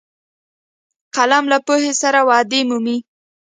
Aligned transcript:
قلم 1.15 1.43
له 1.51 1.57
پوهې 1.65 1.91
سره 2.01 2.19
ودې 2.29 2.61
مومي 2.69 2.97